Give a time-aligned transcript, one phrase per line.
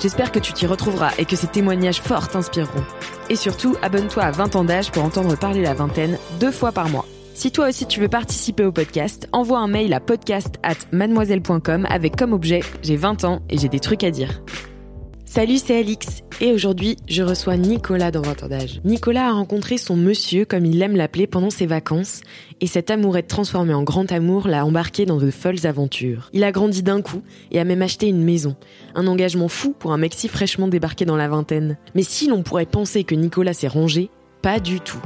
[0.00, 2.84] J'espère que tu t'y retrouveras et que ces témoignages forts t'inspireront.
[3.30, 6.88] Et surtout, abonne-toi à 20 ans d'âge pour entendre parler la vingtaine deux fois par
[6.88, 7.04] mois.
[7.34, 11.86] Si toi aussi tu veux participer au podcast, envoie un mail à podcast at mademoiselle.com
[11.88, 14.40] avec comme objet J'ai 20 ans et j'ai des trucs à dire.
[15.30, 16.22] Salut, c'est Alix.
[16.40, 18.48] Et aujourd'hui, je reçois Nicolas dans 20 ans.
[18.86, 22.22] Nicolas a rencontré son monsieur, comme il aime l'appeler, pendant ses vacances.
[22.62, 26.30] Et cet amourette transformé en grand amour l'a embarqué dans de folles aventures.
[26.32, 28.56] Il a grandi d'un coup et a même acheté une maison.
[28.94, 31.76] Un engagement fou pour un mec si fraîchement débarqué dans la vingtaine.
[31.94, 35.02] Mais si l'on pourrait penser que Nicolas s'est rangé, pas du tout.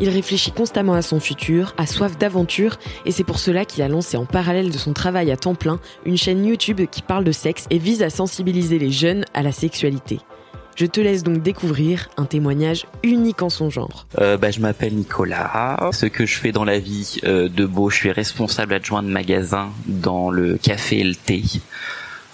[0.00, 3.88] Il réfléchit constamment à son futur, a soif d'aventure, et c'est pour cela qu'il a
[3.88, 7.32] lancé en parallèle de son travail à temps plein une chaîne YouTube qui parle de
[7.32, 10.20] sexe et vise à sensibiliser les jeunes à la sexualité.
[10.76, 14.06] Je te laisse donc découvrir un témoignage unique en son genre.
[14.18, 15.90] Euh, bah, je m'appelle Nicolas.
[15.92, 19.08] Ce que je fais dans la vie euh, de beau, je suis responsable adjoint de
[19.08, 21.42] magasin dans le café et le thé.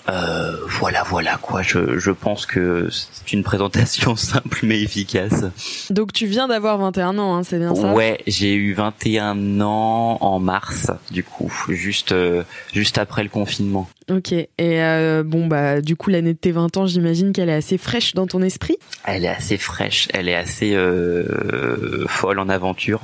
[0.08, 1.62] Euh, voilà, voilà quoi.
[1.62, 5.44] Je, je pense que c'est une présentation simple mais efficace.
[5.90, 7.92] Donc tu viens d'avoir 21 ans, hein, c'est bien ça?
[7.92, 13.88] Ouais, j'ai eu 21 ans en mars, du coup, juste euh, juste après le confinement.
[14.10, 14.32] Ok.
[14.32, 17.78] Et euh, bon bah du coup l'année de tes 20 ans, j'imagine qu'elle est assez
[17.78, 18.76] fraîche dans ton esprit?
[19.04, 23.00] Elle est assez fraîche, elle est assez euh, folle en aventure.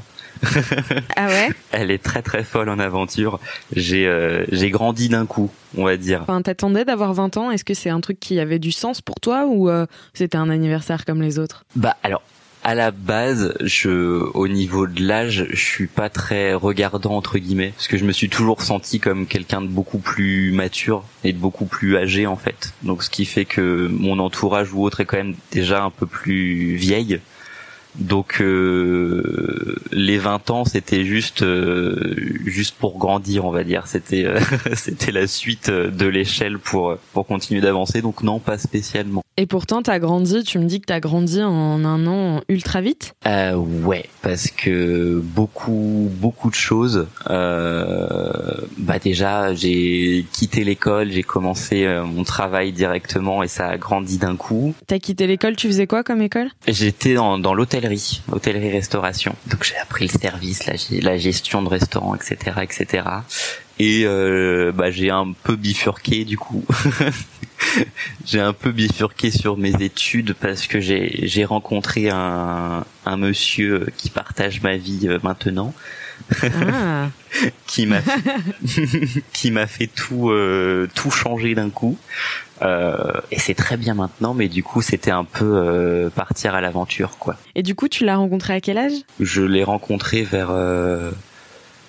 [1.17, 3.41] Ah ouais Elle est très très folle en aventure.
[3.75, 6.23] J'ai euh, j'ai grandi d'un coup, on va dire.
[6.23, 9.21] Enfin, t'attendais d'avoir 20 ans Est-ce que c'est un truc qui avait du sens pour
[9.21, 11.65] toi ou euh, c'était un anniversaire comme les autres?
[11.75, 12.23] Bah alors
[12.67, 13.89] à la base, je,
[14.35, 18.11] au niveau de l'âge, je suis pas très regardant entre guillemets, parce que je me
[18.11, 22.35] suis toujours senti comme quelqu'un de beaucoup plus mature et de beaucoup plus âgé en
[22.35, 22.75] fait.
[22.83, 26.07] Donc ce qui fait que mon entourage ou autre est quand même déjà un peu
[26.07, 27.21] plus vieille.
[27.99, 32.15] Donc euh, les 20 ans, c'était juste euh,
[32.45, 33.87] juste pour grandir, on va dire.
[33.87, 34.41] C'était euh,
[34.75, 38.03] c'était la suite de l'échelle pour pour continuer d'avancer.
[38.03, 39.23] Donc non, pas spécialement.
[39.39, 40.45] Et pourtant, t'as grandi.
[40.45, 43.15] Tu me dis que t'as grandi en un an ultra vite?
[43.27, 47.07] Euh, ouais, parce que beaucoup beaucoup de choses.
[47.31, 54.19] Euh, bah déjà, j'ai quitté l'école, j'ai commencé mon travail directement et ça a grandi
[54.19, 54.75] d'un coup.
[54.87, 55.57] T'as quitté l'école.
[55.57, 56.49] Tu faisais quoi comme école?
[56.67, 57.86] J'étais dans dans l'hôtel
[58.31, 59.35] hôtellerie, restauration.
[59.47, 63.05] Donc j'ai appris le service, la, gestion de restaurant, etc., etc.
[63.79, 66.65] Et euh, bah, j'ai un peu bifurqué du coup.
[68.25, 73.87] j'ai un peu bifurqué sur mes études parce que j'ai j'ai rencontré un un monsieur
[73.97, 75.75] qui partage ma vie euh, maintenant.
[76.43, 77.09] Ah.
[77.67, 78.01] qui m'a
[79.33, 81.99] qui m'a fait tout euh, tout changer d'un coup
[82.63, 86.61] euh, et c'est très bien maintenant mais du coup c'était un peu euh, partir à
[86.61, 88.93] l'aventure quoi et du coup tu l'as rencontré à quel âge?
[89.21, 91.11] Je l'ai rencontré vers euh,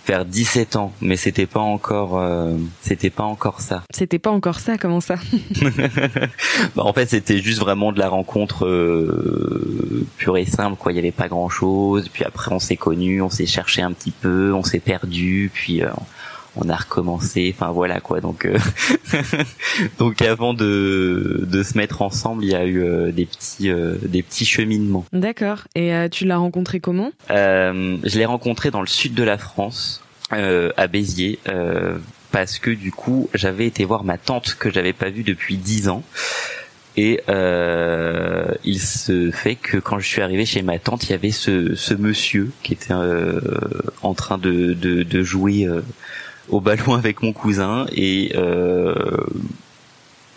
[0.07, 3.83] vers 17 ans mais c'était pas encore euh, c'était pas encore ça.
[3.93, 5.15] C'était pas encore ça comment ça
[6.75, 10.91] bah, en fait c'était juste vraiment de la rencontre euh, pure et simple quoi.
[10.91, 13.91] Il y avait pas grand chose puis après on s'est connus on s'est cherché un
[13.91, 15.89] petit peu on s'est perdu puis euh,
[16.59, 18.21] on a recommencé enfin voilà quoi.
[18.21, 18.57] Donc euh,
[19.99, 23.95] donc avant de de se mettre ensemble il y a eu euh, des petits euh,
[24.03, 25.05] des petits cheminements.
[25.13, 25.67] D'accord.
[25.75, 27.11] Et tu l'as rencontré comment?
[27.29, 31.39] Je l'ai rencontré dans le sud de la France à Béziers
[32.31, 35.87] parce que du coup j'avais été voir ma tante que j'avais pas vue depuis dix
[35.87, 36.03] ans
[36.97, 41.13] et euh, il se fait que quand je suis arrivé chez ma tante, il y
[41.13, 43.39] avait ce, ce monsieur qui était euh,
[44.01, 45.81] en train de, de, de jouer euh,
[46.49, 48.95] au ballon avec mon cousin et euh,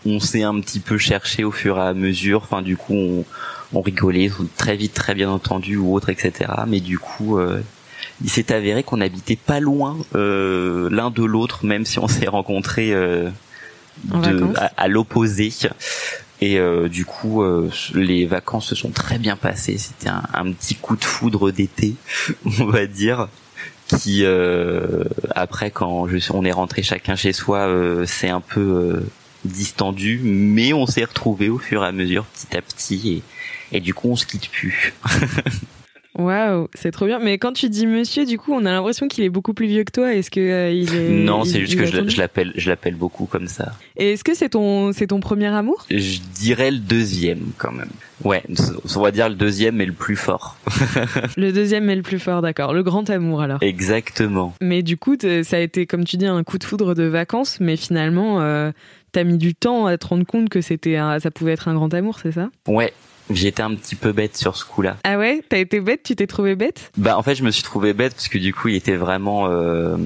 [0.05, 2.43] on s'est un petit peu cherché au fur et à mesure.
[2.43, 3.25] Enfin, du coup, on,
[3.73, 6.53] on rigolait très vite, très bien entendu ou autre, etc.
[6.67, 7.63] Mais du coup, euh,
[8.23, 12.29] il s'est avéré qu'on habitait pas loin euh, l'un de l'autre, même si on s'est
[12.29, 12.94] rencontrés
[14.76, 15.52] à, l'opposé.
[16.41, 16.58] Et
[16.88, 17.43] du coup,
[17.94, 19.79] les vacances se sont très bien passées.
[19.79, 21.94] C'était un, un, petit coup de foudre d'été,
[22.61, 23.29] on va dire
[23.97, 25.05] qui euh,
[25.35, 29.11] après quand je, on est rentré chacun chez soi euh, c'est un peu euh,
[29.44, 33.23] distendu mais on s'est retrouvé au fur et à mesure petit à petit
[33.73, 34.94] et, et du coup on se quitte plus
[36.19, 37.19] Waouh, c'est trop bien.
[37.21, 39.85] Mais quand tu dis monsieur, du coup, on a l'impression qu'il est beaucoup plus vieux
[39.85, 40.12] que toi.
[40.15, 43.47] Est-ce que euh, il est Non, c'est juste que je, l'appelle, je l'appelle beaucoup comme
[43.47, 43.73] ça.
[43.97, 45.87] Et est-ce que c'est ton, c'est ton premier amour?
[45.91, 47.91] Je dirais le deuxième quand même.
[48.25, 48.43] Ouais,
[48.97, 50.59] on va dire le deuxième mais le plus fort.
[51.37, 52.75] le deuxième mais le plus fort, d'accord.
[52.75, 53.63] Le grand amour alors.
[53.63, 54.55] Exactement.
[54.61, 57.59] Mais du coup, ça a été, comme tu dis, un coup de foudre de vacances,
[57.61, 58.41] mais finalement.
[58.41, 58.73] Euh,
[59.13, 61.93] T'as mis du temps à te rendre compte que c'était, ça pouvait être un grand
[61.95, 62.49] amour, c'est ça?
[62.69, 62.93] Ouais,
[63.31, 64.97] J'étais un petit peu bête sur ce coup-là.
[65.05, 65.43] Ah ouais?
[65.49, 66.03] T'as été bête?
[66.03, 66.91] Tu t'es trouvé bête?
[66.97, 69.47] Bah en fait je me suis trouvé bête parce que du coup il était vraiment,
[69.49, 69.97] euh,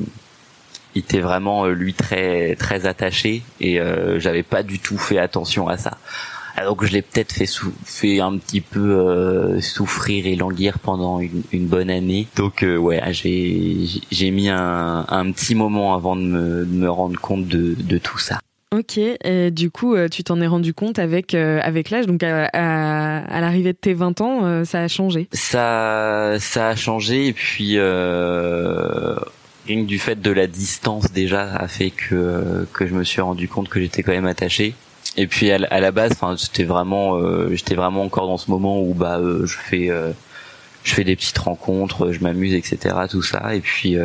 [0.94, 5.18] il était vraiment euh, lui très très attaché et euh, j'avais pas du tout fait
[5.18, 5.98] attention à ça.
[6.56, 7.48] Alors que je l'ai peut-être fait
[7.84, 12.28] fait un petit peu euh, souffrir et languir pendant une, une bonne année.
[12.36, 16.88] Donc euh, ouais, j'ai j'ai mis un, un petit moment avant de me, de me
[16.88, 18.38] rendre compte de, de tout ça.
[18.74, 22.24] Ok, et du coup, euh, tu t'en es rendu compte avec euh, avec l'âge, donc
[22.24, 25.28] à, à, l'arrivée de tes 20 ans, euh, ça a changé.
[25.32, 29.14] Ça ça a changé et puis euh,
[29.68, 33.20] rien que du fait de la distance déjà a fait que que je me suis
[33.20, 34.74] rendu compte que j'étais quand même attaché.
[35.16, 37.20] Et puis à, la base, enfin, c'était vraiment
[37.52, 39.88] j'étais vraiment encore dans ce moment où bah je fais
[40.82, 42.96] je fais des petites rencontres, je m'amuse, etc.
[43.08, 43.96] Tout ça et puis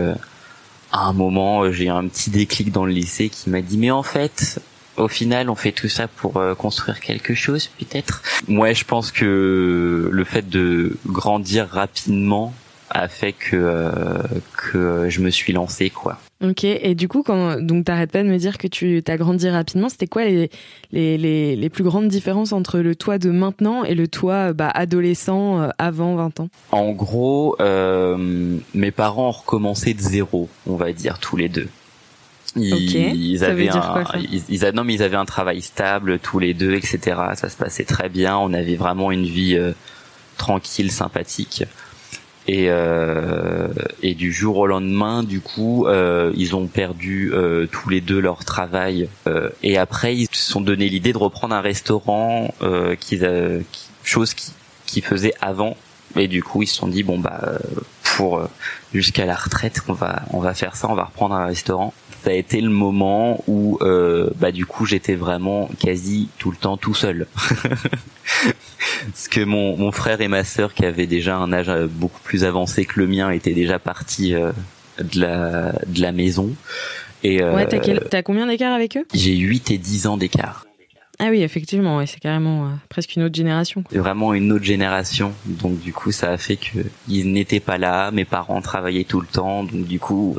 [0.91, 3.77] à un moment, euh, j'ai eu un petit déclic dans le lycée qui m'a dit
[3.77, 4.59] mais en fait,
[4.97, 8.21] au final, on fait tout ça pour euh, construire quelque chose, peut-être.
[8.47, 12.53] Moi, je pense que le fait de grandir rapidement
[12.89, 14.21] a fait que euh,
[14.57, 16.19] que je me suis lancé, quoi.
[16.41, 19.49] Ok, et du coup, quand, donc t'arrêtes pas de me dire que tu as grandi
[19.49, 20.49] rapidement, c'était quoi les,
[20.93, 24.69] les, les, les, plus grandes différences entre le toi de maintenant et le toi bah,
[24.73, 26.49] adolescent euh, avant 20 ans?
[26.71, 31.67] En gros, euh, mes parents ont recommencé de zéro, on va dire, tous les deux.
[32.55, 34.03] Ils, avaient un,
[34.49, 36.99] ils, non, mais ils avaient un travail stable tous les deux, etc.
[37.35, 38.37] Ça se passait très bien.
[38.37, 39.73] On avait vraiment une vie euh,
[40.37, 41.65] tranquille, sympathique
[42.49, 43.67] et, euh,
[44.01, 48.19] et du jour au lendemain du coup euh, ils ont perdu euh, tous les deux
[48.19, 52.95] leur travail euh, et après ils se sont donné l'idée de reprendre un restaurant euh,
[52.95, 54.51] qu'ils qui, chose qui
[54.87, 55.77] qu'ils faisaient avant.
[56.15, 57.59] Et du coup ils se sont dit bon bah
[58.03, 58.41] pour
[58.95, 61.93] jusqu'à la retraite on va on va faire ça on va reprendre un restaurant
[62.23, 63.79] ça a été le moment où
[64.37, 67.27] bah du coup j'étais vraiment quasi tout le temps tout seul.
[69.05, 72.21] Parce que mon, mon frère et ma sœur qui avaient déjà un âge euh, beaucoup
[72.21, 74.51] plus avancé que le mien étaient déjà partis euh,
[74.99, 76.53] de la de la maison.
[77.23, 79.05] Et euh, ouais t'as, combien d'écart avec eux?
[79.13, 80.65] j'ai 8 et 10 ans d'écart.
[81.21, 85.33] Ah oui effectivement ouais, c'est carrément presque une autre génération c'est vraiment une autre génération.
[85.45, 86.79] Donc du coup ça a fait que
[87.09, 89.63] ils n'étaient pas là mes parents travaillaient tout le temps.
[89.65, 90.37] Donc du coup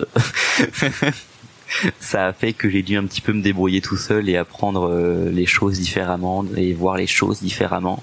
[2.01, 4.93] ça a fait que j'ai dû un petit peu me débrouiller tout seul et apprendre
[5.31, 8.03] les choses différemment et voir les choses différemment.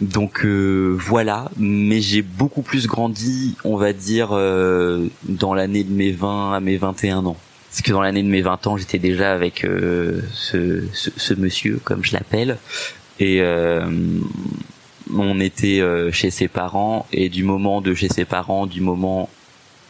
[0.00, 5.92] Donc euh, voilà, mais j'ai beaucoup plus grandi, on va dire, euh, dans l'année de
[5.92, 7.36] mes 20 à mes 21 ans.
[7.70, 11.80] Parce que dans l'année de mes 20 ans, j'étais déjà avec euh, ce, ce, monsieur,
[11.84, 12.56] comme je l'appelle,
[13.20, 13.42] et
[15.14, 19.28] on était chez ses parents, et du moment de chez ses parents, du moment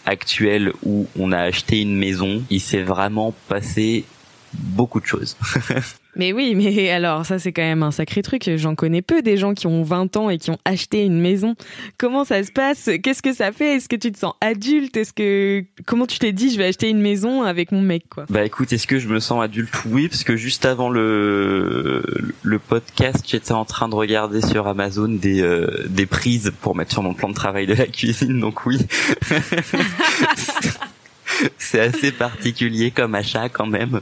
[0.06, 4.04] actuel où on a acheté une maison, il s'est vraiment passé
[4.52, 5.36] beaucoup de choses.
[6.16, 8.50] Mais oui, mais alors ça c'est quand même un sacré truc.
[8.56, 11.54] J'en connais peu des gens qui ont 20 ans et qui ont acheté une maison.
[11.98, 12.90] Comment ça se passe?
[13.02, 13.76] Qu'est-ce que ça fait?
[13.76, 14.96] Est-ce que tu te sens adulte?
[14.96, 18.26] Est-ce que comment tu t'es dit je vais acheter une maison avec mon mec quoi?
[18.28, 19.72] Bah écoute, est-ce que je me sens adulte?
[19.86, 22.02] Oui, parce que juste avant le
[22.42, 26.92] le podcast, j'étais en train de regarder sur Amazon des euh, des prises pour mettre
[26.92, 28.40] sur mon plan de travail de la cuisine.
[28.40, 28.78] Donc oui.
[31.58, 34.00] c'est assez particulier comme achat quand même.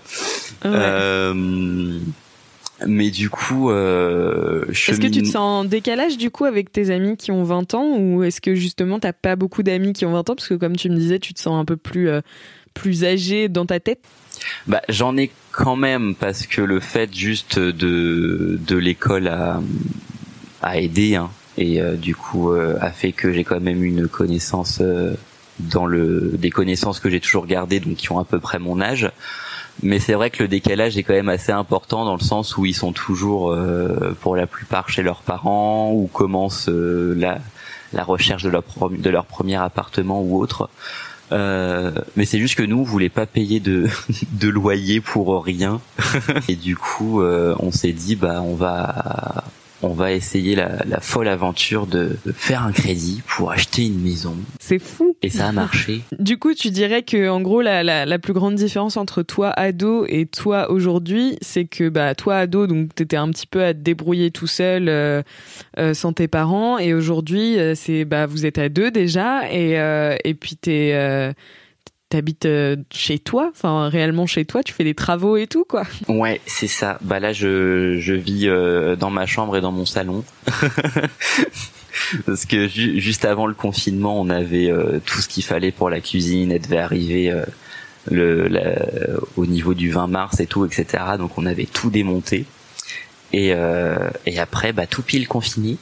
[0.65, 2.01] Euh,
[2.87, 6.91] mais du coup, euh, est-ce que tu te sens en décalage du coup avec tes
[6.91, 10.13] amis qui ont 20 ans ou est-ce que justement t'as pas beaucoup d'amis qui ont
[10.13, 10.35] 20 ans?
[10.37, 12.21] Parce que comme tu me disais, tu te sens un peu plus euh,
[12.75, 14.01] plus âgé dans ta tête.
[14.69, 19.61] Bah j'en ai quand même parce que le fait juste de de l'école a
[20.63, 24.81] a aidé hein, et euh, du coup a fait que j'ai quand même une connaissance
[25.59, 28.81] dans le des connaissances que j'ai toujours gardées donc qui ont à peu près mon
[28.81, 29.11] âge
[29.83, 32.67] mais c'est vrai que le décalage est quand même assez important dans le sens où
[32.67, 37.39] ils sont toujours euh, pour la plupart chez leurs parents ou commencent euh, la
[37.93, 40.69] la recherche de leur de leur premier appartement ou autre
[41.31, 43.87] Euh, mais c'est juste que nous, on voulait pas payer de,
[44.33, 45.81] de loyer pour rien.
[46.49, 49.45] Et du coup, euh, on s'est dit, bah, on va,
[49.83, 54.01] on va essayer la, la folle aventure de, de faire un crédit pour acheter une
[54.01, 54.35] maison.
[54.59, 55.17] C'est fou.
[55.23, 56.03] Et ça a marché.
[56.19, 59.51] Du coup, tu dirais que en gros la, la, la plus grande différence entre toi
[59.51, 63.73] ado et toi aujourd'hui, c'est que bah toi ado donc t'étais un petit peu à
[63.73, 65.23] te débrouiller tout seul euh,
[65.79, 69.79] euh, sans tes parents et aujourd'hui euh, c'est bah vous êtes à deux déjà et
[69.79, 71.33] euh, et puis t'es euh,
[72.09, 75.85] t'habites euh, chez toi, enfin réellement chez toi, tu fais des travaux et tout quoi.
[76.09, 76.99] Ouais, c'est ça.
[77.03, 80.25] Bah là, je, je vis euh, dans ma chambre et dans mon salon.
[82.27, 85.91] Parce que ju- juste avant le confinement, on avait euh, tout ce qu'il fallait pour
[85.91, 86.53] la cuisine.
[86.53, 87.35] Elle devait arriver
[88.11, 88.87] le, la-
[89.37, 90.87] au niveau du 20 mars et tout, etc.
[91.19, 92.45] Donc on avait tout démonté.
[93.33, 95.77] Et, euh, et après, bah tout pile confiné.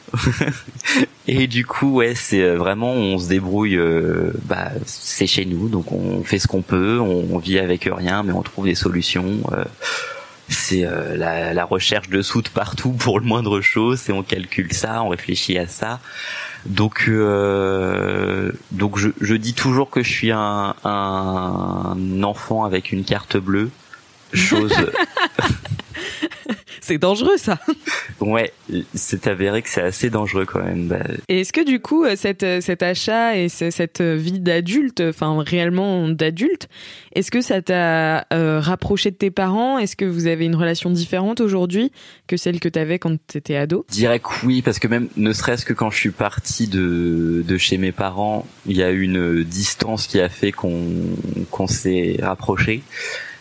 [1.29, 3.77] et du coup, ouais, c'est euh, vraiment, on se débrouille.
[3.77, 6.99] euh, bah, c'est chez nous, donc on fait ce qu'on peut.
[6.99, 9.41] On, vit avec rien, mais on trouve des solutions.
[9.53, 9.65] euh,
[10.49, 14.09] c'est euh, la, la recherche de sous de partout pour le moindre chose.
[14.09, 16.01] Et on calcule ça, on réfléchit à ça.
[16.65, 17.09] Donc,
[18.73, 23.71] donc je, je dis toujours que je suis un, un enfant avec une carte bleue.
[24.33, 24.75] Chose,
[26.87, 27.59] C'est dangereux ça.
[28.21, 28.53] ouais,
[28.95, 30.87] c'est avéré que c'est assez dangereux quand même.
[30.87, 34.15] Bah, Et est-ce que du coup, euh, cette, euh, cet achat et ce- cette euh,
[34.15, 36.69] vie d'adulte, enfin réellement d'adulte,
[37.17, 39.79] est-ce que ça t'a euh, rapproché de tes parents?
[39.79, 41.91] Est-ce que vous avez une relation différente aujourd'hui
[42.29, 43.85] que celle que t'avais quand t'étais ado?
[43.91, 47.79] Que oui, parce que même ne serait-ce que quand je suis parti de, de chez
[47.79, 50.85] mes parents, il y a eu une distance qui a fait qu'on
[51.51, 52.83] qu'on s'est rapproché.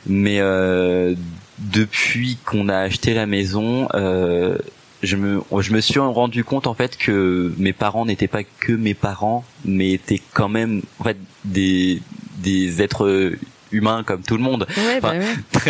[0.07, 1.13] Mais euh,
[1.59, 4.57] depuis qu'on a acheté la maison, euh,
[5.03, 8.73] je me je me suis rendu compte en fait que mes parents n'étaient pas que
[8.73, 12.01] mes parents, mais étaient quand même en fait des
[12.37, 13.37] des êtres
[13.71, 15.13] humains comme tout le monde Ouais, bah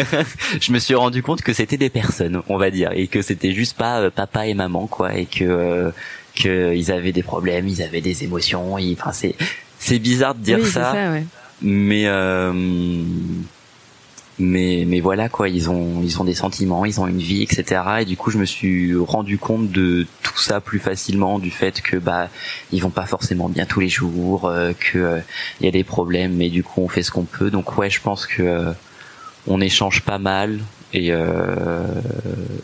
[0.61, 3.53] je me suis rendu compte que c'était des personnes, on va dire, et que c'était
[3.53, 5.91] juste pas euh, papa et maman, quoi, et que euh,
[6.35, 8.77] que ils avaient des problèmes, ils avaient des émotions.
[8.77, 9.35] Ils, enfin, c'est
[9.79, 11.25] c'est bizarre de dire oui, ça, ça, ouais.
[11.61, 12.53] mais euh,
[14.37, 17.81] mais mais voilà quoi, ils ont ils ont des sentiments, ils ont une vie, etc.
[18.01, 21.81] Et du coup, je me suis rendu compte de tout ça plus facilement, du fait
[21.81, 22.29] que bah
[22.71, 25.19] ils vont pas forcément bien tous les jours, euh, que euh,
[25.61, 27.49] y a des problèmes, mais du coup on fait ce qu'on peut.
[27.49, 28.71] Donc ouais, je pense que euh,
[29.47, 30.59] on échange pas mal
[30.93, 31.85] et euh,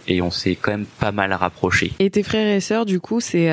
[0.07, 1.93] et on s'est quand même pas mal rapprochés.
[1.99, 3.49] Et tes frères et sœurs, du coup, c'est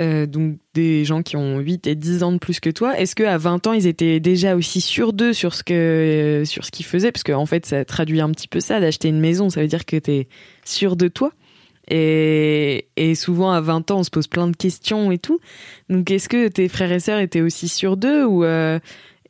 [0.00, 2.98] euh, donc des gens qui ont 8 et 10 ans de plus que toi.
[2.98, 6.44] Est-ce que à 20 ans, ils étaient déjà aussi sûrs d'eux sur ce que euh,
[6.44, 7.12] sur ce qu'ils faisaient?
[7.12, 9.68] Parce qu'en en fait, ça traduit un petit peu ça d'acheter une maison, ça veut
[9.68, 10.28] dire que tu es
[10.64, 11.32] sûr de toi.
[11.90, 15.40] Et, et souvent à 20 ans, on se pose plein de questions et tout.
[15.90, 18.78] Donc est-ce que tes frères et sœurs étaient aussi sûrs d'eux ou euh,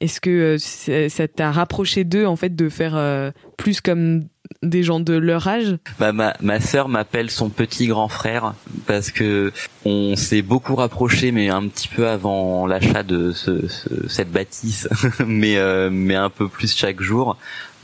[0.03, 4.25] est-ce que euh, ça t'a rapproché d'eux en fait de faire euh, plus comme
[4.63, 5.77] des gens de leur âge?
[5.99, 8.55] Bah, ma ma sœur m'appelle son petit grand frère
[8.87, 9.53] parce que
[9.85, 14.89] on s'est beaucoup rapprochés, mais un petit peu avant l'achat de ce, ce- cette bâtisse,
[15.27, 17.37] mais euh, mais un peu plus chaque jour.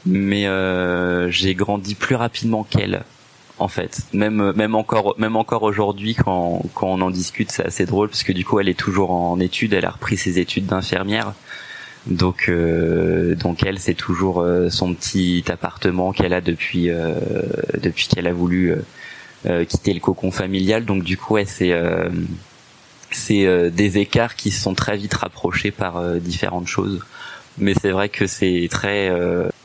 [0.06, 3.02] Mais euh, j'ai grandi plus rapidement qu'elle.
[3.60, 7.86] En fait, même même encore même encore aujourd'hui quand quand on en discute, c'est assez
[7.86, 10.66] drôle parce que du coup elle est toujours en études, elle a repris ses études
[10.66, 11.32] d'infirmière.
[12.08, 17.12] Donc, euh, donc elle, c'est toujours euh, son petit appartement qu'elle a depuis euh,
[17.82, 18.76] depuis qu'elle a voulu euh,
[19.46, 20.86] euh, quitter le cocon familial.
[20.86, 22.08] Donc du coup, ouais, c'est euh,
[23.10, 27.00] c'est des écarts qui se sont très vite rapprochés par différentes choses.
[27.56, 29.10] Mais c'est vrai que c'est très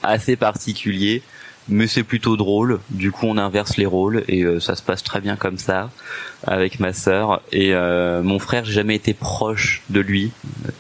[0.02, 1.22] assez particulier.
[1.70, 2.80] Mais c'est plutôt drôle.
[2.90, 5.92] Du coup, on inverse les rôles et ça se passe très bien comme ça
[6.48, 7.42] avec ma sœur.
[7.52, 10.32] Et mon frère, j'ai jamais été proche de lui,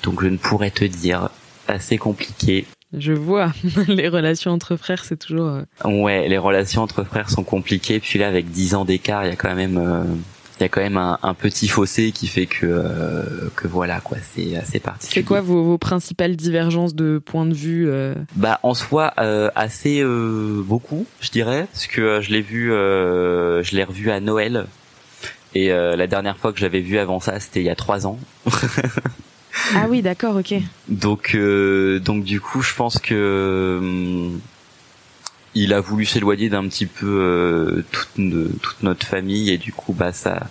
[0.02, 1.30] donc je ne pourrais te dire
[1.68, 2.66] assez compliqué.
[2.96, 3.52] Je vois,
[3.88, 5.48] les relations entre frères, c'est toujours...
[5.48, 8.00] euh, Ouais, les relations entre frères sont compliquées.
[8.00, 10.04] Puis là, avec 10 ans d'écart, il y a quand même, euh,
[10.60, 13.24] il y a quand même un, un petit fossé qui fait que, euh,
[13.56, 15.22] que voilà, quoi, c'est assez particulier.
[15.22, 19.50] C'est quoi vos, vos principales divergences de point de vue euh, Bah, en soi, euh,
[19.56, 24.20] assez euh, beaucoup, je dirais, parce que je l'ai vu, euh, je l'ai revu à
[24.20, 24.68] Noël.
[25.56, 28.06] Et euh, la dernière fois que j'avais vu avant ça, c'était il y a trois
[28.06, 28.20] ans.
[29.76, 30.56] Ah oui, d'accord, ok.
[30.88, 34.40] Donc, euh, donc du coup, je pense que hum,
[35.56, 40.12] il a voulu s'éloigner d'un petit peu euh, toute, notre famille et du coup, bah
[40.12, 40.48] ça,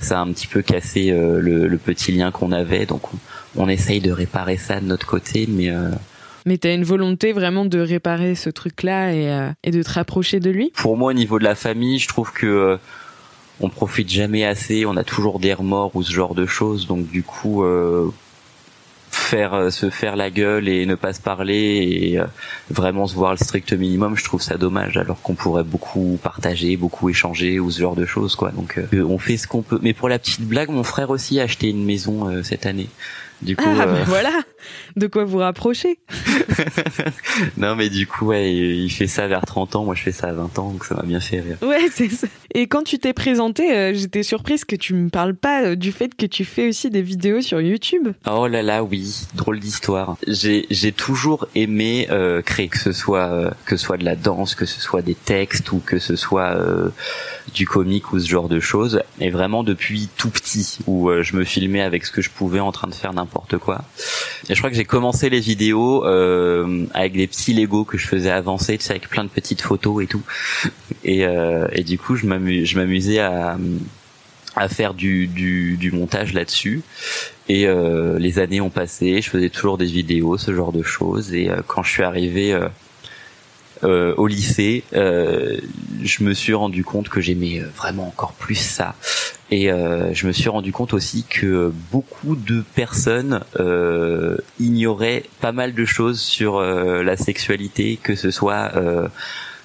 [0.00, 2.86] ça a un petit peu cassé euh, le, le petit lien qu'on avait.
[2.86, 3.18] Donc, on,
[3.56, 5.90] on essaye de réparer ça de notre côté, mais euh,
[6.46, 10.40] Mais t'as une volonté vraiment de réparer ce truc-là et, euh, et de te rapprocher
[10.40, 10.72] de lui?
[10.74, 12.76] Pour moi, au niveau de la famille, je trouve que euh,
[13.60, 14.86] on profite jamais assez.
[14.86, 16.86] On a toujours des remords ou ce genre de choses.
[16.86, 18.10] Donc, du coup, euh,
[19.10, 22.24] faire euh, se faire la gueule et ne pas se parler et euh,
[22.70, 26.76] vraiment se voir le strict minimum je trouve ça dommage alors qu'on pourrait beaucoup partager
[26.76, 28.50] beaucoup échanger ou ce genre de choses quoi.
[28.50, 29.78] Donc euh, on fait ce qu'on peut.
[29.82, 32.88] Mais pour la petite blague mon frère aussi a acheté une maison cette année.
[33.42, 34.32] Du coup, ah, ben voilà,
[34.96, 35.98] de quoi vous rapprocher.
[37.56, 40.28] non, mais du coup, ouais, il fait ça vers 30 ans, moi je fais ça
[40.28, 41.56] à 20 ans, donc ça m'a bien fait rire.
[41.62, 42.26] Ouais, c'est ça.
[42.54, 45.92] Et quand tu t'es présenté, euh, j'étais surprise que tu me parles pas euh, du
[45.92, 48.08] fait que tu fais aussi des vidéos sur YouTube.
[48.28, 50.16] Oh là là, oui, drôle d'histoire.
[50.26, 54.54] J'ai j'ai toujours aimé euh, créer, que ce soit que ce soit de la danse,
[54.54, 56.56] que ce soit des textes ou que ce soit
[57.54, 59.02] du comique ou ce genre de choses.
[59.20, 62.72] Et vraiment depuis tout petit, où je me filmais avec ce que je pouvais en
[62.72, 63.84] train de faire n'importe quoi.
[64.50, 68.08] Et je crois que j'ai commencé les vidéos euh, avec des petits Lego que je
[68.08, 70.22] faisais avancer, tu sais, avec plein de petites photos et tout.
[71.04, 73.56] Et, euh, et du coup, je m'amusais à,
[74.56, 76.82] à faire du, du, du montage là-dessus.
[77.48, 81.32] Et euh, les années ont passé, je faisais toujours des vidéos, ce genre de choses.
[81.32, 82.52] Et euh, quand je suis arrivé
[83.84, 85.58] euh, euh, au lycée, euh,
[86.02, 88.94] je me suis rendu compte que j'aimais vraiment encore plus ça.
[89.50, 95.52] Et euh, je me suis rendu compte aussi que beaucoup de personnes euh, ignoraient pas
[95.52, 99.08] mal de choses sur euh, la sexualité, que ce soit euh,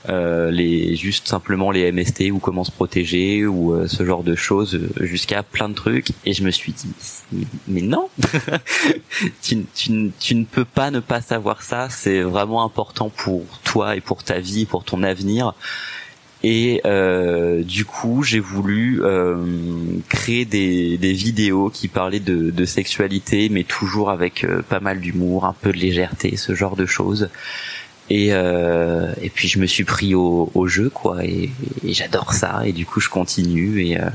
[0.07, 5.43] les juste simplement les MST ou comment se protéger ou ce genre de choses, jusqu'à
[5.43, 6.09] plein de trucs.
[6.25, 6.91] Et je me suis dit,
[7.67, 8.09] mais non,
[9.41, 11.89] tu, tu, tu ne peux pas ne pas savoir ça.
[11.89, 15.53] C'est vraiment important pour toi et pour ta vie, pour ton avenir.
[16.47, 19.35] Et euh, du coup, j'ai voulu euh,
[20.09, 24.99] créer des, des, vidéos qui parlaient de, de sexualité, mais toujours avec euh, pas mal
[24.99, 27.29] d'humour, un peu de légèreté, ce genre de choses.
[28.09, 31.49] Et, euh, et puis je me suis pris au, au jeu, quoi, et,
[31.83, 32.61] et j'adore ça.
[32.65, 34.09] Et du coup, je continue et euh,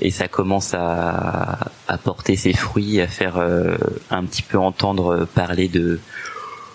[0.00, 3.76] et ça commence à, à porter ses fruits, à faire euh,
[4.10, 6.00] un petit peu entendre parler de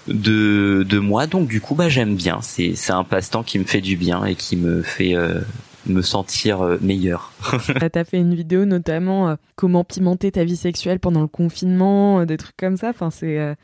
[0.07, 1.27] de, de moi.
[1.27, 2.39] Donc du coup, bah j'aime bien.
[2.41, 5.41] C'est c'est un passe-temps qui me fait du bien et qui me fait euh,
[5.85, 7.33] me sentir euh, meilleur.
[7.91, 12.37] T'as fait une vidéo notamment euh, comment pimenter ta vie sexuelle pendant le confinement, des
[12.37, 12.89] trucs comme ça.
[12.89, 13.55] Enfin, c'est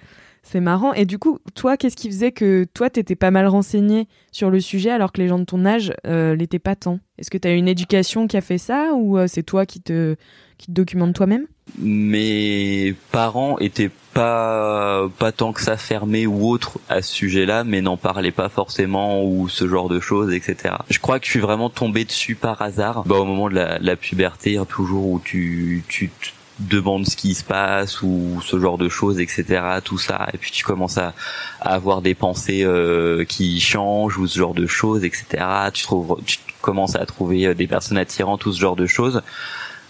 [0.43, 0.93] c'est marrant.
[0.93, 4.59] Et du coup, toi, qu'est-ce qui faisait que toi, t'étais pas mal renseigné sur le
[4.59, 6.99] sujet alors que les gens de ton âge euh, l'étaient pas tant?
[7.17, 10.15] Est-ce que t'as une éducation qui a fait ça ou c'est toi qui te
[10.57, 11.47] qui te documentes toi-même?
[11.79, 17.81] Mes parents étaient pas pas tant que ça fermé ou autre à ce sujet-là, mais
[17.81, 20.75] n'en parlait pas forcément ou ce genre de choses, etc.
[20.89, 23.95] Je crois que je suis vraiment tombé dessus par hasard, bah, au moment de la,
[23.95, 26.29] puberté, hein, toujours où tu tu te
[26.59, 29.61] demandes ce qui se passe ou ce genre de choses, etc.
[29.83, 31.13] Tout ça, et puis tu commences à,
[31.61, 35.25] à avoir des pensées euh, qui changent ou ce genre de choses, etc.
[35.73, 39.21] Tu trouves, tu commences à trouver euh, des personnes attirantes ou ce genre de choses.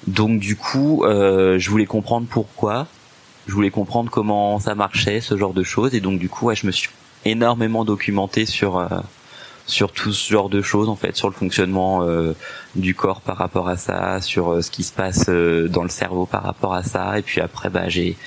[0.08, 2.88] Donc du coup, euh, je voulais comprendre pourquoi
[3.48, 6.56] je voulais comprendre comment ça marchait, ce genre de choses, et donc du coup, ouais,
[6.56, 6.90] je me suis
[7.26, 8.88] énormément documenté sur euh,
[9.66, 12.34] sur tout ce genre de choses en fait, sur le fonctionnement euh,
[12.76, 16.26] du corps par rapport à ça, sur euh, ce qui se passe dans le cerveau
[16.26, 18.18] par rapport à ça, et puis après, bah j'ai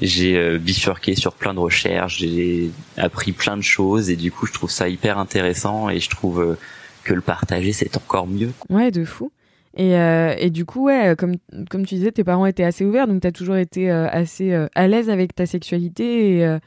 [0.00, 4.52] j'ai bifurqué sur plein de recherches, j'ai appris plein de choses, et du coup, je
[4.52, 6.56] trouve ça hyper intéressant, et je trouve
[7.04, 8.50] que le partager c'est encore mieux.
[8.68, 9.30] Ouais, de fou.
[9.76, 11.34] Et, euh, et, du coup, ouais, comme,
[11.68, 14.52] comme tu disais, tes parents étaient assez ouverts, donc tu as toujours été euh, assez
[14.52, 16.58] euh, à l'aise avec ta sexualité et,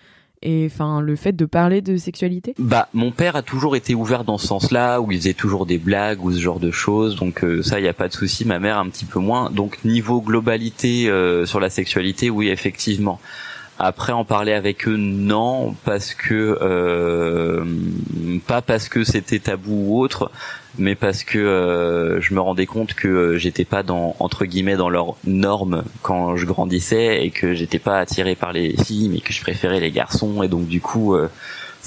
[0.47, 2.55] et enfin le fait de parler de sexualité?
[2.57, 5.77] Bah, mon père a toujours été ouvert dans ce sens-là, où il faisait toujours des
[5.77, 8.45] blagues ou ce genre de choses, donc ça, il y a pas de souci.
[8.45, 9.51] Ma mère un petit peu moins.
[9.51, 11.11] Donc niveau globalité
[11.45, 13.19] sur la sexualité, oui, effectivement.
[13.79, 16.57] Après en parler avec eux, non, parce que
[18.47, 20.31] pas parce que c'était tabou ou autre,
[20.77, 24.75] mais parce que euh, je me rendais compte que euh, j'étais pas dans entre guillemets
[24.75, 29.19] dans leurs normes quand je grandissais et que j'étais pas attiré par les filles mais
[29.19, 30.43] que je préférais les garçons.
[30.43, 31.29] Et donc du coup euh,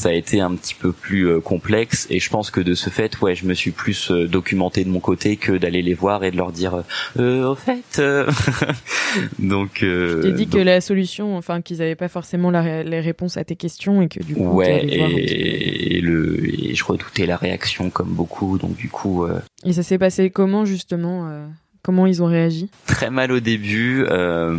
[0.00, 2.06] ça a été un petit peu plus euh, complexe.
[2.08, 4.88] Et je pense que de ce fait ouais je me suis plus euh, documenté de
[4.88, 6.84] mon côté que d'aller les voir et de leur dire
[7.18, 8.00] euh, au fait
[9.38, 13.36] donc euh, t'ai dit que la solution enfin qu'ils avaient pas forcément la, les réponses
[13.36, 17.36] à tes questions et que du coup ouais et, et, le et je redoutais la
[17.36, 18.56] réaction comme beaucoup.
[18.56, 19.26] Donc du coup
[19.64, 21.46] et ça s'est passé comment justement
[21.82, 22.68] Comment ils ont réagi?
[22.86, 24.54] Très mal au début euh,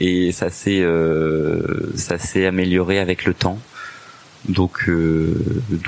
[0.00, 3.58] et ça s'est euh, ça s'est amélioré avec le temps.
[4.48, 5.34] Donc, euh,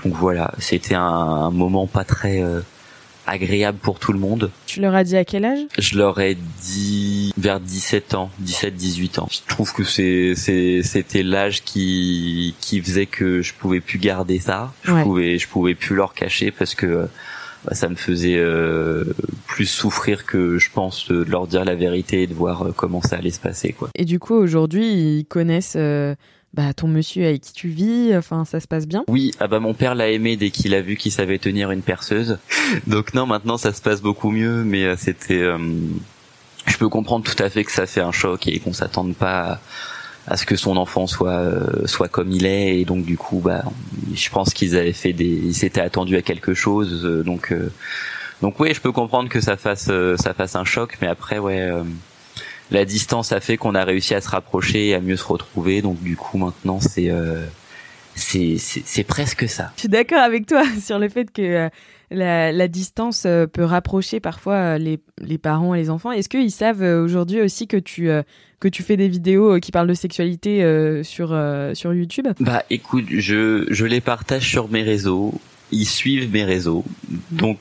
[0.04, 2.60] donc voilà, c'était un, moment pas très euh,
[3.26, 4.50] agréable pour tout le monde.
[4.66, 5.60] Tu leur as dit à quel âge?
[5.78, 9.28] Je leur ai dit vers 17 ans, 17-18 ans.
[9.30, 14.72] Je trouve que c'est c'était l'âge qui qui faisait que je pouvais plus garder ça.
[14.84, 17.08] Je pouvais je pouvais plus leur cacher parce que
[17.64, 19.04] bah, ça me faisait euh,
[19.46, 23.00] plus souffrir que je pense de leur dire la vérité et de voir euh, comment
[23.00, 23.88] ça allait se passer quoi.
[23.94, 24.86] Et du coup aujourd'hui
[25.18, 26.14] ils connaissent euh,
[26.54, 29.58] bah, ton monsieur avec qui tu vis, enfin ça se passe bien Oui, ah bah
[29.58, 32.38] mon père l'a aimé dès qu'il a vu qu'il savait tenir une perceuse.
[32.86, 35.42] Donc non, maintenant ça se passe beaucoup mieux, mais euh, c'était
[36.66, 39.60] je peux comprendre tout à fait que ça fait un choc et qu'on s'attende pas
[40.26, 41.52] à, ce que son enfant soit
[41.86, 43.64] soit comme il est et donc du coup bah
[44.14, 47.54] je pense qu'ils avaient fait des ils s'étaient attendus à quelque chose donc
[48.40, 51.70] donc oui je peux comprendre que ça fasse ça fasse un choc mais après ouais
[52.70, 55.82] la distance a fait qu'on a réussi à se rapprocher et à mieux se retrouver.
[55.82, 57.44] Donc du coup maintenant c'est euh,
[58.14, 59.72] c'est c'est presque ça.
[59.76, 61.68] Je suis d'accord avec toi sur le fait que euh,
[62.10, 66.12] la, la, distance euh, peut rapprocher parfois les, les parents et les enfants.
[66.12, 68.08] Est-ce qu'ils savent aujourd'hui aussi que tu
[68.60, 71.36] que tu fais des vidéos qui parlent de sexualité sur
[71.74, 72.28] sur YouTube?
[72.40, 75.34] Bah écoute, je je les partage sur mes réseaux.
[75.72, 76.84] Ils suivent mes réseaux.
[77.30, 77.58] Donc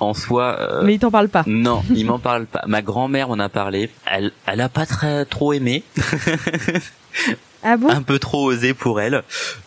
[0.00, 0.56] en soi.
[0.60, 1.44] Euh, Mais il t'en parle pas.
[1.46, 2.62] Non, il m'en parle pas.
[2.66, 3.90] Ma grand-mère en a parlé.
[4.10, 5.82] Elle, elle a pas très trop aimé.
[7.62, 7.90] Ah bon?
[7.90, 9.22] Un peu trop osé pour elle.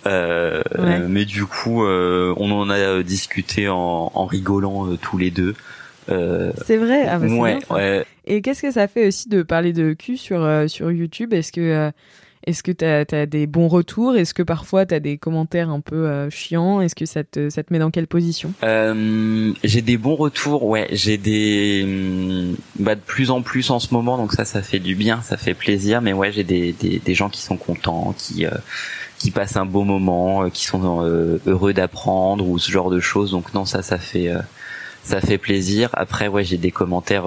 [0.08, 0.64] Euh,
[1.08, 5.54] Mais du coup, euh, on en a discuté en, en rigolant euh, tous les deux.
[6.10, 7.06] Euh, c'est vrai?
[7.08, 8.06] Ah bah ouais, ouais.
[8.26, 11.34] Et qu'est-ce que ça fait aussi de parler de cul sur sur YouTube?
[11.34, 11.92] Est-ce que
[12.46, 14.16] est-ce que tu as, des bons retours?
[14.16, 16.82] Est-ce que parfois tu as des commentaires un peu euh, chiants?
[16.82, 18.54] Est-ce que ça te, ça te met dans quelle position?
[18.64, 20.88] Euh, J'ai des bons retours, ouais.
[20.92, 21.84] J'ai des...
[21.86, 25.22] Mm, bah, de plus en plus en ce moment, donc ça, ça fait du bien,
[25.22, 26.02] ça fait plaisir.
[26.02, 28.46] Mais ouais, j'ai des, des, gens qui sont contents, qui...
[28.46, 28.52] Euh,
[29.20, 31.02] qui passent un beau moment, euh, qui sont
[31.46, 33.32] heureux d'apprendre ou ce genre de choses.
[33.32, 34.30] Donc non, ça, ça fait,
[35.06, 35.90] ça fait plaisir.
[35.94, 37.24] Après, ouais, j'ai des commentaires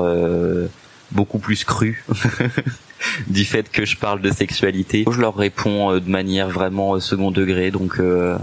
[1.11, 2.05] beaucoup plus crus
[3.27, 5.05] du fait que je parle de sexualité.
[5.11, 8.37] Je leur réponds euh, de manière vraiment euh, second degré, donc euh,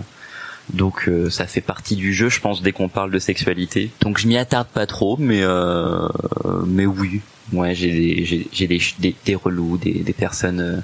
[0.73, 3.91] donc ça fait partie du jeu, je pense, dès qu'on parle de sexualité.
[3.99, 5.43] Donc je m'y attarde pas trop, mais
[6.65, 7.19] mais oui,
[7.52, 10.82] ouais, j'ai des j'ai, des, des, des relous, des, des personnes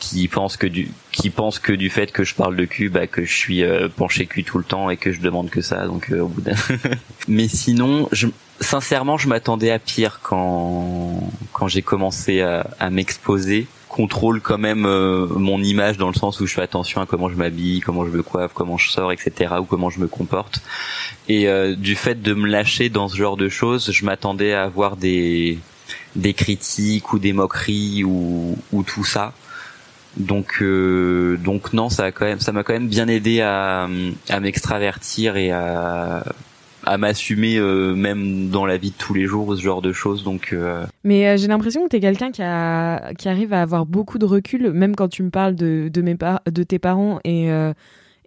[0.00, 3.06] qui pensent que du qui pensent que du fait que je parle de cul bah
[3.06, 3.62] que je suis
[3.96, 6.52] penché cul tout le temps et que je demande que ça donc au bout d'un
[7.28, 8.26] mais sinon je
[8.60, 11.20] sincèrement, je m'attendais à pire quand
[11.52, 13.66] quand j'ai commencé à, à m'exposer.
[13.88, 17.30] Contrôle quand même euh, mon image dans le sens où je fais attention à comment
[17.30, 19.54] je m'habille, comment je me coiffe, comment je sors, etc.
[19.60, 20.60] ou comment je me comporte.
[21.28, 24.64] Et euh, du fait de me lâcher dans ce genre de choses, je m'attendais à
[24.64, 25.58] avoir des
[26.14, 29.32] des critiques ou des moqueries ou, ou tout ça.
[30.16, 33.88] Donc euh, donc non, ça a quand même ça m'a quand même bien aidé à
[34.28, 36.24] à m'extravertir et à
[36.86, 40.24] à m'assumer euh, même dans la vie de tous les jours ce genre de choses.
[40.24, 43.60] Donc euh, mais euh, j'ai l'impression que tu es quelqu'un qui a qui arrive à
[43.60, 47.18] avoir beaucoup de recul même quand tu me parles de de mes de tes parents
[47.24, 47.48] et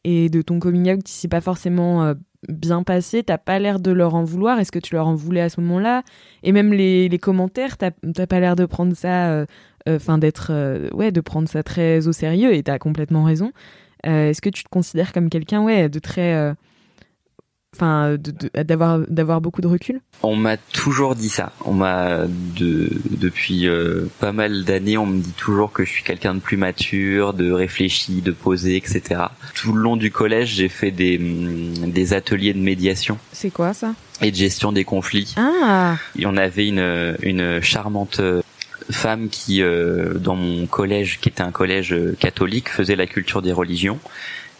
[0.03, 2.13] et de ton coming out qui s'est pas forcément
[2.47, 3.23] bien passé.
[3.23, 4.59] T'as pas l'air de leur en vouloir.
[4.59, 6.03] Est-ce que tu leur en voulais à ce moment-là?
[6.43, 9.45] Et même les, les commentaires t'as pas l'air de prendre ça
[9.87, 10.51] enfin d'être
[10.93, 13.53] ouais de prendre ça très au sérieux et t'as complètement raison.
[14.03, 16.53] Est-ce que tu te considères comme quelqu'un ouais de très
[17.75, 18.17] enfin
[18.53, 21.51] d'avoir d'avoir beaucoup de recul On m'a toujours dit ça.
[21.65, 26.03] On m'a de depuis euh, pas mal d'années, on me dit toujours que je suis
[26.03, 29.21] quelqu'un de plus mature, de réfléchi, de posé, etc.
[29.53, 33.17] Tout le long du collège, j'ai fait des mm, des ateliers de médiation.
[33.31, 33.93] C'est quoi ça?
[34.21, 35.35] Et de gestion des conflits.
[35.37, 35.95] Ah.
[36.17, 38.41] Et on avait une une charmante euh,
[38.89, 43.51] femme qui euh, dans mon collège qui était un collège catholique faisait la culture des
[43.51, 43.99] religions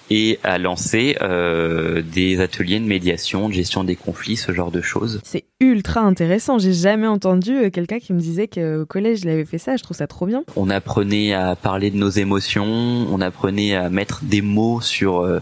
[0.10, 4.82] et a lancé euh, des ateliers de médiation, de gestion des conflits, ce genre de
[4.82, 5.22] choses.
[5.24, 6.58] C'est ultra intéressant.
[6.58, 9.76] J'ai jamais entendu euh, quelqu'un qui me disait qu'au collège il avait fait ça.
[9.78, 10.44] Je trouve ça trop bien.
[10.56, 15.40] On apprenait à parler de nos émotions, on apprenait à mettre des mots sur euh,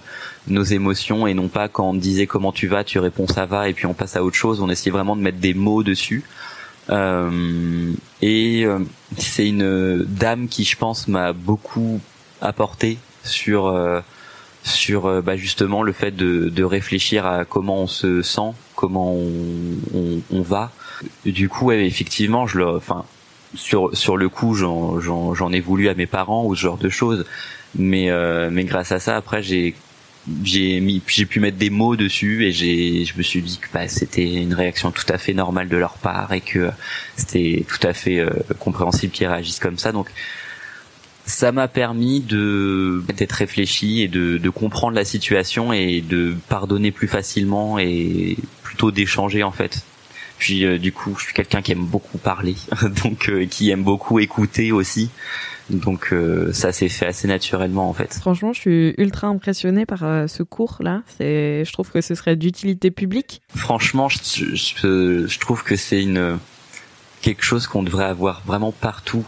[0.48, 3.46] nos émotions et non pas quand on me disait comment tu vas, tu réponds ça
[3.46, 4.62] va et puis on passe à autre chose.
[4.62, 6.24] On essayait vraiment de mettre des mots dessus.
[6.90, 8.80] Euh, et euh,
[9.18, 12.00] c'est une dame qui, je pense, m'a beaucoup
[12.42, 13.74] apporté sur
[14.68, 19.14] sur euh, bah, justement le fait de, de, réfléchir à comment on se sent, comment
[19.14, 19.32] on,
[19.94, 20.72] on, on va.
[21.26, 23.06] Du coup, effectivement, je le, enfin,
[23.56, 27.26] sur sur le coup, j'en ai voulu à mes parents ou ce genre de choses,
[27.76, 29.76] mais euh, mais grâce à ça, après, j'ai
[30.44, 33.68] j'ai mis j'ai pu mettre des mots dessus et j'ai je me suis dit que
[33.74, 36.70] bah, c'était une réaction tout à fait normale de leur part et que
[37.16, 40.10] c'était tout à fait euh, compréhensible qu'ils réagissent comme ça donc
[41.28, 46.92] ça m'a permis de d'être réfléchi et de, de comprendre la situation et de pardonner
[46.92, 49.84] plus facilement et plutôt d'échanger en fait.
[50.40, 52.56] Puis euh, du coup, je suis quelqu'un qui aime beaucoup parler,
[53.04, 55.10] donc euh, qui aime beaucoup écouter aussi.
[55.70, 58.14] Donc euh, ça s'est fait assez naturellement en fait.
[58.14, 61.02] Franchement, je suis ultra impressionné par euh, ce cours là.
[61.18, 63.42] C'est, je trouve que ce serait d'utilité publique.
[63.54, 66.38] Franchement, je, je, je trouve que c'est une
[67.22, 69.26] quelque chose qu'on devrait avoir vraiment partout,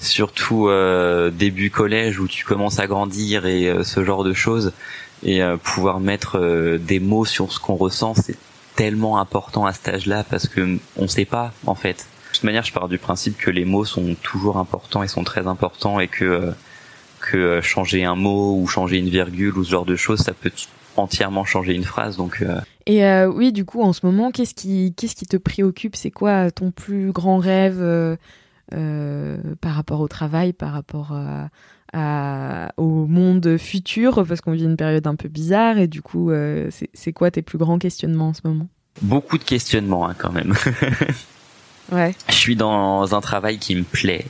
[0.00, 4.72] surtout euh, début collège où tu commences à grandir et euh, ce genre de choses.
[5.22, 8.38] Et pouvoir mettre des mots sur ce qu'on ressent, c'est
[8.74, 12.06] tellement important à cet âge-là parce que on sait pas en fait.
[12.30, 15.24] De toute manière, je pars du principe que les mots sont toujours importants et sont
[15.24, 16.50] très importants et que euh,
[17.20, 20.32] que euh, changer un mot ou changer une virgule ou ce genre de choses, ça
[20.32, 20.52] peut
[20.96, 22.16] entièrement changer une phrase.
[22.16, 25.96] Donc euh, et oui, du coup, en ce moment, qu'est-ce qui qu'est-ce qui te préoccupe?
[25.96, 28.16] C'est quoi ton plus grand rêve
[28.70, 31.12] par rapport au travail, par rapport
[31.92, 36.30] à, au monde futur Parce qu'on vit une période un peu bizarre et du coup,
[36.94, 38.68] c'est quoi tes plus grands questionnements en ce moment?
[39.02, 40.54] Beaucoup de questionnements hein, quand même.
[41.92, 42.14] Ouais.
[42.28, 44.26] Je suis dans un travail qui me plaît,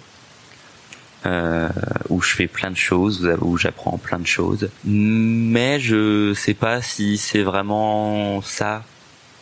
[1.26, 1.68] euh,
[2.08, 6.80] où je fais plein de choses, où j'apprends plein de choses, mais je sais pas
[6.80, 8.84] si c'est vraiment ça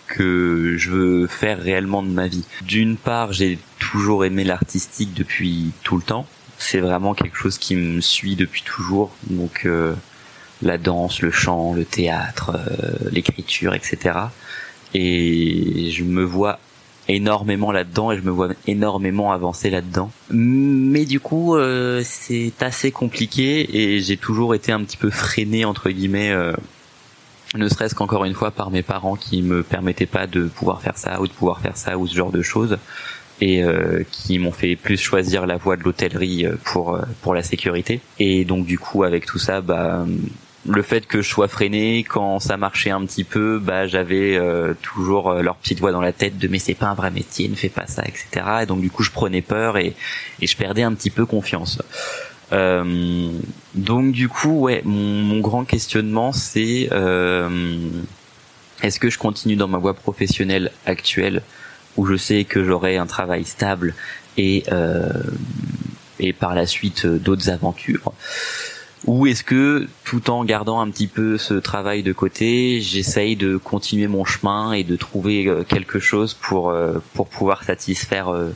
[0.08, 2.44] que je veux faire réellement de ma vie.
[2.62, 3.58] D'une part, j'ai
[3.90, 6.26] toujours aimé l'artistique depuis tout le temps.
[6.58, 9.10] C'est vraiment quelque chose qui me suit depuis toujours.
[9.30, 9.94] Donc euh,
[10.62, 14.18] la danse, le chant, le théâtre, euh, l'écriture, etc.
[14.94, 16.58] Et je me vois
[17.08, 20.10] énormément là-dedans et je me vois énormément avancer là-dedans.
[20.30, 25.64] Mais du coup, euh, c'est assez compliqué et j'ai toujours été un petit peu freiné
[25.64, 26.52] entre guillemets, euh,
[27.54, 30.98] ne serait-ce qu'encore une fois par mes parents qui me permettaient pas de pouvoir faire
[30.98, 32.78] ça ou de pouvoir faire ça ou ce genre de choses
[33.40, 38.00] et euh, qui m'ont fait plus choisir la voie de l'hôtellerie pour pour la sécurité.
[38.18, 40.04] Et donc du coup, avec tout ça, bah
[40.68, 44.74] le fait que je sois freiné quand ça marchait un petit peu bah j'avais euh,
[44.82, 47.48] toujours euh, leur petite voix dans la tête de mais c'est pas un vrai métier
[47.48, 49.94] ne fais pas ça etc et donc du coup je prenais peur et,
[50.40, 51.80] et je perdais un petit peu confiance.
[52.52, 53.30] Euh,
[53.74, 57.78] donc du coup ouais mon, mon grand questionnement c'est euh,
[58.82, 61.42] est-ce que je continue dans ma voie professionnelle actuelle?
[61.98, 63.94] Où je sais que j'aurai un travail stable
[64.38, 64.64] et
[66.20, 68.12] et par la suite d'autres aventures
[69.06, 73.56] ou est-ce que tout en gardant un petit peu ce travail de côté, j'essaye de
[73.56, 78.50] continuer mon chemin et de trouver euh, quelque chose pour euh, pour pouvoir satisfaire euh,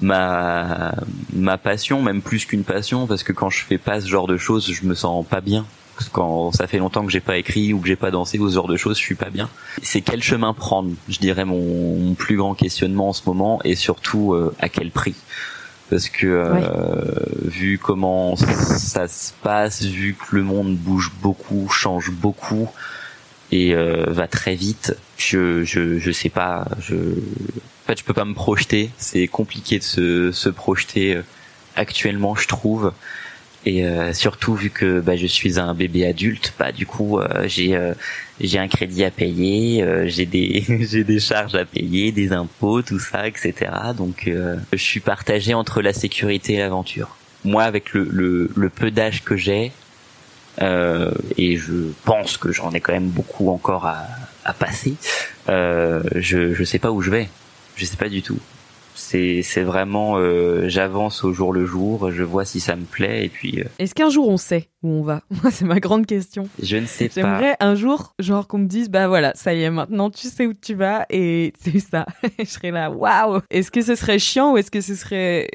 [0.00, 0.94] ma
[1.32, 4.36] ma passion, même plus qu'une passion, parce que quand je fais pas ce genre de
[4.36, 5.66] choses, je me sens pas bien.
[6.10, 8.54] Quand ça fait longtemps que j'ai pas écrit ou que j'ai pas dansé ou ce
[8.54, 9.48] genre de choses, je suis pas bien.
[9.82, 13.74] C'est quel chemin prendre, je dirais mon, mon, plus grand questionnement en ce moment, et
[13.74, 15.14] surtout à quel prix?
[15.92, 17.04] Parce que euh,
[17.42, 22.70] vu comment ça se passe, vu que le monde bouge beaucoup, change beaucoup
[23.50, 28.14] et euh, va très vite, je je je sais pas, je en fait je peux
[28.14, 31.24] pas me projeter, c'est compliqué de se se projeter euh,
[31.76, 32.94] actuellement, je trouve
[33.64, 37.46] et euh, surtout vu que bah, je suis un bébé adulte bah du coup euh,
[37.46, 37.94] j'ai euh,
[38.40, 42.98] j'ai un crédit à payer j'ai des j'ai des charges à payer des impôts tout
[42.98, 44.28] ça etc donc
[44.72, 47.16] je suis partagé entre la sécurité et l'aventure.
[47.44, 49.72] Moi avec le le, le peu d'âge que j'ai
[50.60, 54.06] et je pense que j'en ai quand même beaucoup encore à
[54.44, 54.94] à passer
[55.46, 57.28] je je sais pas où je vais.
[57.76, 58.38] Je sais pas du tout
[58.94, 63.24] c'est c'est vraiment euh, j'avance au jour le jour, je vois si ça me plaît
[63.24, 63.60] et puis.
[63.60, 65.22] Euh, Est-ce qu'un jour on sait où on va?
[65.42, 66.48] Moi, c'est ma grande question.
[66.62, 67.14] Je ne sais pas.
[67.14, 70.46] J'aimerais un jour, genre qu'on me dise, bah voilà, ça y est, maintenant tu sais
[70.46, 72.06] où tu vas et c'est ça.
[72.38, 75.48] je serais là, waouh Est-ce que ce serait chiant ou est-ce que ce serait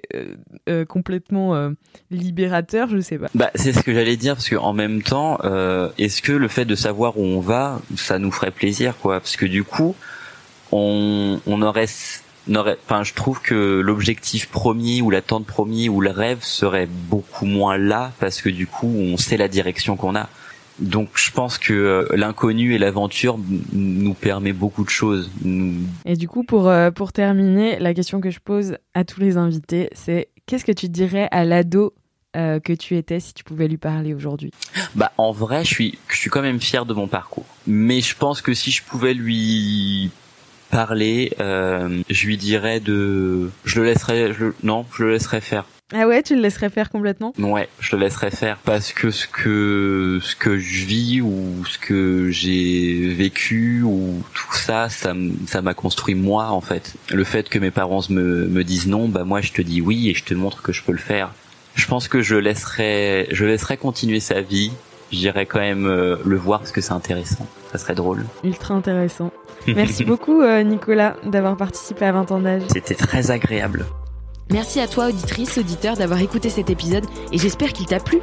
[0.70, 1.72] euh, complètement
[2.12, 2.90] libérateur?
[2.90, 3.28] Je sais pas.
[3.36, 5.38] Bah c'est ce que j'allais dire parce que en même temps,
[5.98, 9.20] est-ce que le fait de savoir où on va, ça nous ferait plaisir quoi?
[9.20, 9.96] Parce que du coup,
[10.72, 11.88] on on aurait
[12.56, 17.78] enfin, je trouve que l'objectif premier ou l'attente premier ou le rêve serait beaucoup moins
[17.78, 20.30] là parce que du coup, on sait la direction qu'on a.
[20.80, 23.40] Donc, je pense que euh, l'inconnu et l'aventure
[23.74, 25.32] nous permet beaucoup de choses.
[26.06, 29.38] Et du coup, pour euh, pour terminer, la question que je pose à tous les
[29.38, 31.96] invités, c'est qu'est-ce que tu dirais à l'ado
[32.36, 34.52] euh, que tu étais si tu pouvais lui parler aujourd'hui?
[34.94, 37.48] Bah en vrai, je suis je suis quand même fier de mon parcours.
[37.66, 40.12] Mais je pense que si je pouvais lui
[40.70, 45.66] parler, euh, je lui dirais de, je le laisserais, je, non, je le laisserais faire.
[45.94, 47.34] Ah ouais, tu le laisserais faire complètement?
[47.40, 51.78] Ouais, je le laisserais faire parce que ce que ce que je vis ou ce
[51.78, 55.14] que j'ai vécu ou tout ça, ça
[55.46, 56.96] ça m'a construit moi en fait.
[57.10, 60.10] Le fait que mes parents me me disent non, bah moi je te dis oui
[60.10, 61.32] et je te montre que je peux le faire.
[61.76, 64.74] Je pense que je laisserais je laisserais continuer sa vie.
[65.14, 67.48] J'irais quand même euh, le voir parce que c'est intéressant.
[67.72, 68.26] Ça serait drôle.
[68.44, 69.32] Ultra intéressant.
[69.76, 72.64] Merci beaucoup, euh, Nicolas, d'avoir participé à 20 ans d'âge.
[72.70, 73.86] C'était très agréable.
[74.52, 78.20] Merci à toi, auditrice, auditeur, d'avoir écouté cet épisode et j'espère qu'il t'a plu.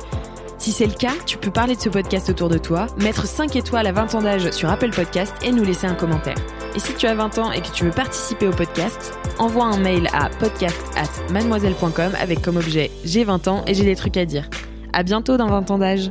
[0.56, 3.54] Si c'est le cas, tu peux parler de ce podcast autour de toi, mettre 5
[3.56, 6.36] étoiles à 20 ans d'âge sur Apple Podcast et nous laisser un commentaire.
[6.74, 9.76] Et si tu as 20 ans et que tu veux participer au podcast, envoie un
[9.76, 14.16] mail à podcast at mademoiselle.com avec comme objet j'ai 20 ans et j'ai des trucs
[14.16, 14.48] à dire.
[14.94, 16.10] À bientôt dans 20 ans d'âge.